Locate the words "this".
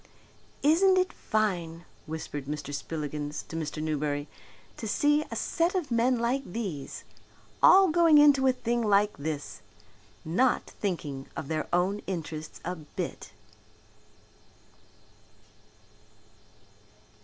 9.17-9.61